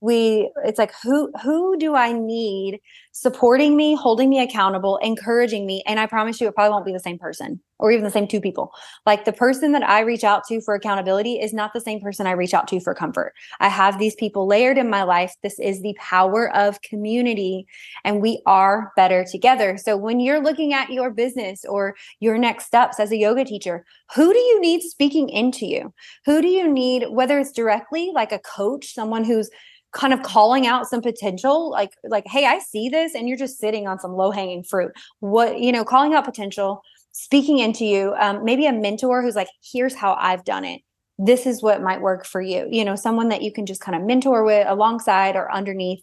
[0.00, 2.80] we it's like who who do I need
[3.20, 6.92] supporting me, holding me accountable, encouraging me, and I promise you it probably won't be
[6.92, 8.72] the same person or even the same two people.
[9.06, 12.26] Like the person that I reach out to for accountability is not the same person
[12.26, 13.34] I reach out to for comfort.
[13.58, 15.34] I have these people layered in my life.
[15.42, 17.66] This is the power of community
[18.04, 19.76] and we are better together.
[19.76, 23.84] So when you're looking at your business or your next steps as a yoga teacher,
[24.14, 25.92] who do you need speaking into you?
[26.24, 29.50] Who do you need whether it's directly like a coach, someone who's
[29.92, 33.58] kind of calling out some potential like like hey i see this and you're just
[33.58, 34.92] sitting on some low hanging fruit.
[35.20, 36.82] What you know calling out potential
[37.12, 40.82] speaking into you um, maybe a mentor who's like here's how i've done it.
[41.18, 42.68] This is what might work for you.
[42.70, 46.00] You know someone that you can just kind of mentor with alongside or underneath.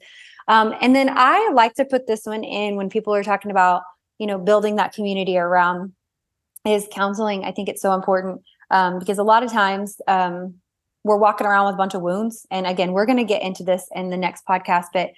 [0.47, 3.83] Um, and then i like to put this one in when people are talking about
[4.17, 5.93] you know building that community around
[6.65, 7.43] is counseling.
[7.43, 10.55] I think it's so important um, because a lot of times um,
[11.05, 12.45] we're walking around with a bunch of wounds.
[12.49, 15.11] And again we're going to get into this in the next podcast but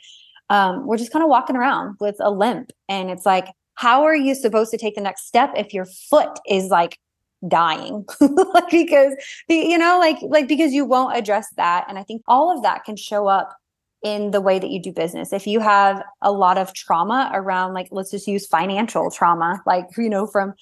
[0.50, 2.72] um, we're just kind of walking around with a limp.
[2.88, 6.40] And it's like, how are you supposed to take the next step if your foot
[6.48, 7.00] is like
[7.48, 8.06] dying?
[8.22, 9.14] Like because
[9.48, 11.86] you know like like because you won't address that.
[11.88, 13.56] And i think all of that can show up
[14.04, 15.34] in the way that you do business.
[15.34, 19.86] If you have a lot of trauma around like let's just use financial trauma like
[19.98, 20.54] you know from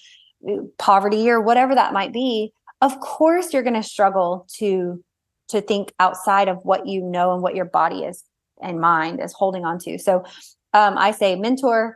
[0.50, 2.52] uh, poverty or whatever that might be
[2.82, 5.04] of course you're going to struggle to
[5.50, 8.24] to think outside of what you know and what your body is
[8.62, 10.24] and mind is holding on to so
[10.74, 11.96] um, i say mentor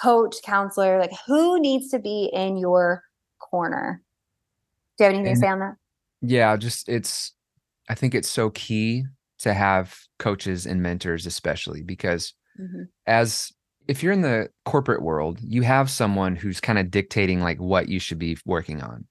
[0.00, 3.02] coach counselor like who needs to be in your
[3.38, 4.02] corner
[5.00, 5.76] do you have anything and, to say on that?
[6.20, 7.32] Yeah, just it's
[7.88, 9.04] I think it's so key
[9.38, 12.82] to have coaches and mentors, especially because mm-hmm.
[13.06, 13.50] as
[13.88, 17.88] if you're in the corporate world, you have someone who's kind of dictating like what
[17.88, 19.06] you should be working on.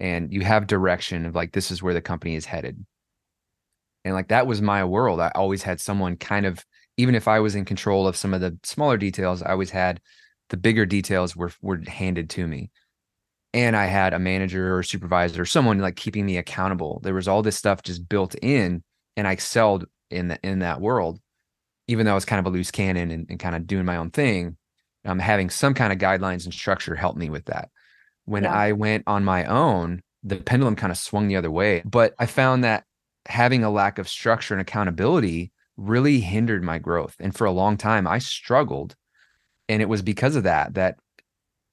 [0.00, 2.84] And you have direction of like this is where the company is headed.
[4.04, 5.20] And like that was my world.
[5.20, 6.64] I always had someone kind of
[6.96, 10.00] even if I was in control of some of the smaller details, I always had
[10.48, 12.70] the bigger details were were handed to me
[13.52, 17.00] and I had a manager or supervisor or someone like keeping me accountable.
[17.02, 18.82] There was all this stuff just built in,
[19.16, 21.20] and I excelled in the, in that world,
[21.88, 23.96] even though I was kind of a loose cannon and, and kind of doing my
[23.96, 24.56] own thing.
[25.06, 27.70] Um, having some kind of guidelines and structure helped me with that.
[28.26, 28.52] When yeah.
[28.52, 31.82] I went on my own, the pendulum kind of swung the other way.
[31.86, 32.84] But I found that
[33.26, 37.16] having a lack of structure and accountability really hindered my growth.
[37.20, 38.96] And for a long time, I struggled.
[39.68, 40.96] And it was because of that, that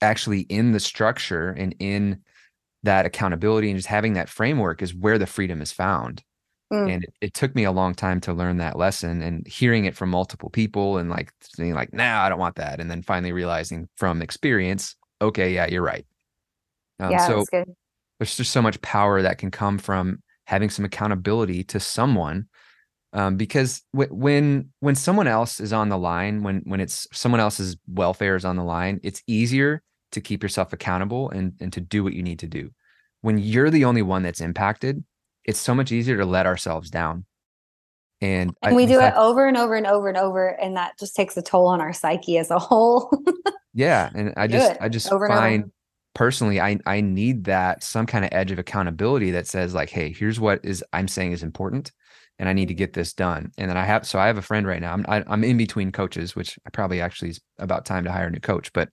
[0.02, 2.22] actually in the structure and in
[2.84, 6.24] that accountability and just having that framework is where the freedom is found.
[6.72, 6.94] Mm.
[6.94, 9.96] And it, it, took me a long time to learn that lesson and hearing it
[9.96, 12.80] from multiple people and like saying like, nah, I don't want that.
[12.80, 16.06] And then finally realizing from experience, okay, yeah, you're right.
[17.00, 17.46] Um, yeah, so
[18.20, 22.48] there's just so much power that can come from having some accountability to someone
[23.12, 27.42] um, because w- when when someone else is on the line when when it's someone
[27.42, 29.84] else's welfare is on the line it's easier
[30.14, 32.72] to keep yourself accountable and and to do what you need to do.
[33.22, 35.04] When you're the only one that's impacted
[35.44, 37.26] it's so much easier to let ourselves down.
[38.20, 41.16] And, and we do it over and over and over and over and that just
[41.16, 43.12] takes a toll on our psyche as a whole.
[43.74, 45.72] Yeah and i just i just find
[46.18, 50.12] personally i i need that some kind of edge of accountability that says like hey
[50.12, 51.92] here's what is i'm saying is important
[52.40, 53.52] and I need to get this done.
[53.58, 54.94] And then I have, so I have a friend right now.
[54.94, 58.04] I'm, I, am i am in between coaches, which I probably actually is about time
[58.04, 58.90] to hire a new coach, but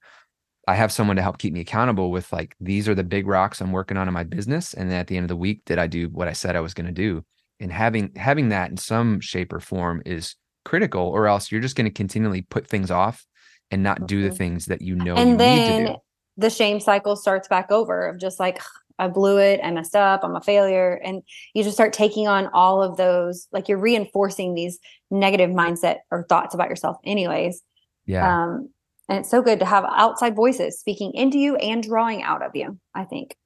[0.66, 3.60] I have someone to help keep me accountable with like, these are the big rocks
[3.60, 4.72] I'm working on in my business.
[4.72, 6.60] And then at the end of the week, did I do what I said I
[6.60, 7.22] was going to do?
[7.60, 11.76] And having, having that in some shape or form is critical or else you're just
[11.76, 13.26] going to continually put things off
[13.70, 14.36] and not do the mm-hmm.
[14.36, 15.96] things that you know and you then
[16.36, 18.60] the shame cycle starts back over of just like
[18.98, 21.00] I blew it, I messed up, I'm a failure.
[21.04, 21.22] And
[21.52, 24.78] you just start taking on all of those, like you're reinforcing these
[25.10, 27.62] negative mindset or thoughts about yourself, anyways.
[28.06, 28.44] Yeah.
[28.44, 28.70] Um,
[29.08, 32.52] and it's so good to have outside voices speaking into you and drawing out of
[32.54, 33.36] you, I think.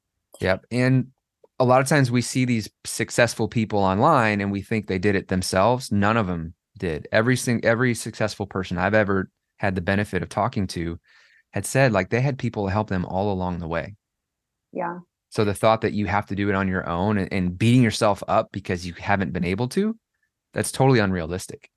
[0.40, 0.66] Yep.
[0.70, 1.08] And
[1.58, 5.16] a lot of times we see these successful people online and we think they did
[5.16, 5.90] it themselves.
[5.90, 7.08] None of them did.
[7.10, 11.00] Every single every successful person I've ever had the benefit of talking to
[11.52, 13.94] had said like they had people help them all along the way.
[14.72, 14.98] Yeah.
[15.30, 17.82] So the thought that you have to do it on your own and, and beating
[17.82, 19.96] yourself up because you haven't been able to,
[20.54, 21.70] that's totally unrealistic.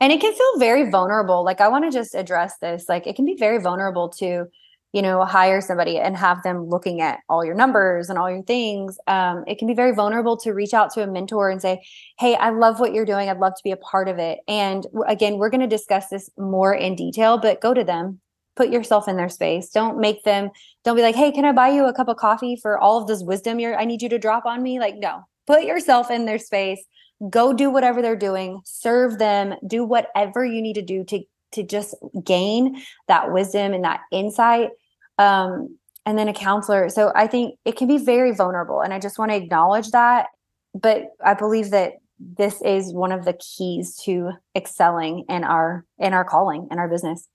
[0.00, 1.44] And it can feel very vulnerable.
[1.44, 2.88] Like I want to just address this.
[2.88, 4.46] Like it can be very vulnerable to,
[4.92, 8.44] you know, hire somebody and have them looking at all your numbers and all your
[8.44, 8.96] things.
[9.08, 11.82] Um, it can be very vulnerable to reach out to a mentor and say,
[12.16, 13.28] Hey, I love what you're doing.
[13.28, 14.38] I'd love to be a part of it.
[14.46, 18.20] And again, we're going to discuss this more in detail, but go to them,
[18.58, 19.70] put yourself in their space.
[19.70, 20.50] Don't make them
[20.84, 23.06] don't be like hey can i buy you a cup of coffee for all of
[23.06, 24.80] this wisdom you're i need you to drop on me?
[24.80, 25.22] Like no.
[25.46, 26.84] Put yourself in their space.
[27.30, 28.60] Go do whatever they're doing.
[28.64, 29.54] Serve them.
[29.66, 34.70] Do whatever you need to do to to just gain that wisdom and that insight
[35.16, 36.88] um and then a counselor.
[36.88, 40.26] So i think it can be very vulnerable and i just want to acknowledge that
[40.74, 46.12] but i believe that this is one of the keys to excelling in our in
[46.12, 47.28] our calling in our business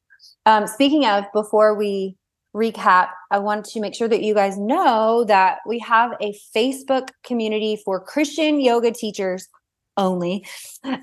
[0.46, 2.16] um, speaking of, before we
[2.56, 7.10] recap, I want to make sure that you guys know that we have a Facebook
[7.24, 9.48] community for Christian yoga teachers
[9.98, 10.46] only.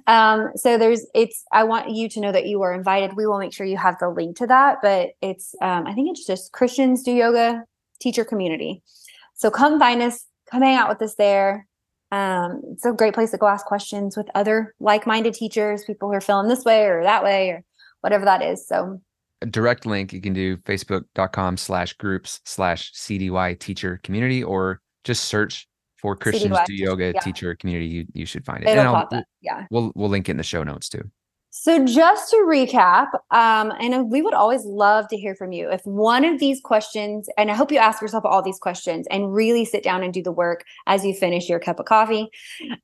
[0.07, 3.17] Um, so there's it's I want you to know that you are invited.
[3.17, 6.11] We will make sure you have the link to that, but it's um, I think
[6.11, 7.65] it's just Christians do yoga
[8.01, 8.83] teacher community.
[9.35, 11.67] So come find us, come hang out with us there.
[12.13, 16.15] Um, it's a great place to go ask questions with other like-minded teachers, people who
[16.15, 17.65] are feeling this way or that way or
[18.01, 18.67] whatever that is.
[18.67, 19.01] So
[19.47, 25.67] direct link, you can do facebook.com slash groups slash CDY teacher community, or just search
[25.97, 27.21] for Christians CDY, do yoga yeah.
[27.21, 27.87] teacher community.
[27.87, 28.69] You, you should find it.
[28.69, 29.25] It'll pop up.
[29.41, 29.67] Yeah.
[29.71, 31.11] We'll, we'll link it in the show notes too.
[31.53, 35.69] So, just to recap, um, and we would always love to hear from you.
[35.69, 39.35] If one of these questions, and I hope you ask yourself all these questions and
[39.35, 42.29] really sit down and do the work as you finish your cup of coffee.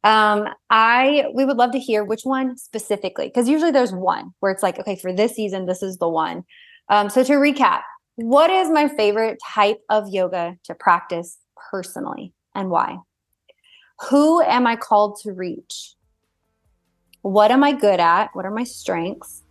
[0.03, 4.51] Um, I we would love to hear which one specifically, because usually there's one where
[4.51, 6.43] it's like, okay, for this season, this is the one.
[6.89, 7.83] Um, so to recap,
[8.17, 11.39] what is my favorite type of yoga to practice
[11.71, 12.99] personally, and why?
[14.11, 15.96] Who am I called to reach?
[17.27, 18.29] What am I good at?
[18.35, 19.43] What are my strengths?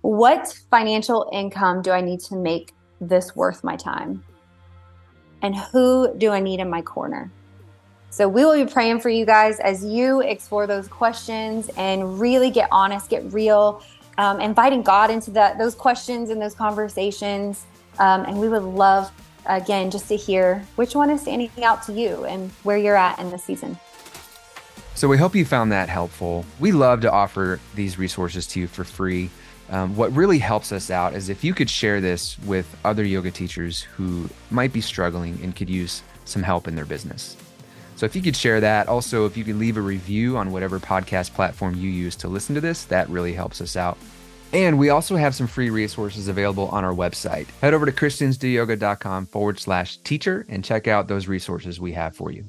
[0.00, 4.24] What financial income do I need to make this worth my time?
[5.42, 7.30] And who do I need in my corner?
[8.08, 12.48] So we will be praying for you guys as you explore those questions and really
[12.48, 13.82] get honest, get real,
[14.16, 17.66] um, inviting God into that those questions and those conversations.
[17.98, 19.12] Um, and we would love,
[19.44, 23.18] again, just to hear which one is standing out to you and where you're at
[23.18, 23.78] in the season.
[24.96, 26.46] So we hope you found that helpful.
[26.60, 29.28] We love to offer these resources to you for free.
[29.70, 33.30] Um, what really helps us out is if you could share this with other yoga
[33.30, 37.36] teachers who might be struggling and could use some help in their business.
[37.96, 40.78] So if you could share that, also if you could leave a review on whatever
[40.78, 43.98] podcast platform you use to listen to this, that really helps us out.
[44.52, 47.48] And we also have some free resources available on our website.
[47.60, 52.30] Head over to christiansdoyoga.com forward slash teacher and check out those resources we have for
[52.30, 52.48] you.